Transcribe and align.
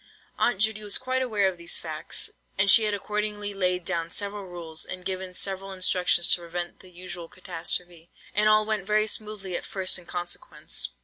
Aunt 0.39 0.57
Judy 0.59 0.81
was 0.83 0.97
quite 0.97 1.21
aware 1.21 1.47
of 1.47 1.59
these 1.59 1.77
facts, 1.77 2.31
and 2.57 2.71
she 2.71 2.85
had 2.85 2.93
accordingly 2.95 3.53
laid 3.53 3.85
down 3.85 4.09
several 4.09 4.47
rules, 4.47 4.83
and 4.83 5.05
given 5.05 5.31
several 5.35 5.71
instructions 5.71 6.27
to 6.33 6.41
prevent 6.41 6.79
the 6.79 6.89
usual 6.89 7.27
catastrophe; 7.27 8.09
and 8.33 8.49
all 8.49 8.65
went 8.65 8.87
very 8.87 9.05
smoothly 9.05 9.55
at 9.55 9.63
first 9.63 9.99
in 9.99 10.07
consequence. 10.07 10.89